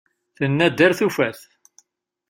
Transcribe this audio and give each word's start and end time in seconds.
Tenna-d 0.37 0.77
ar 0.85 0.93
tufat. 0.99 1.39